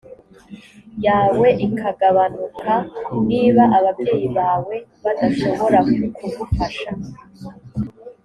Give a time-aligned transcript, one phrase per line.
[1.05, 2.73] yawe ikagabanuka
[3.27, 5.79] niba ababyeyi bawe badashobora
[6.15, 6.89] kugufasha